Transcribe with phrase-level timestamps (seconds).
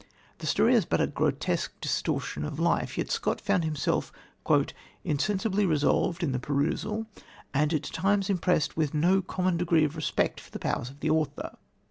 [0.39, 4.11] The story is but a grotesque distortion of life, yet Scott found himself
[5.03, 7.05] "insensibly involved in the perusal
[7.53, 11.11] and at times impressed with no common degree of respect for the powers of the
[11.11, 11.55] author."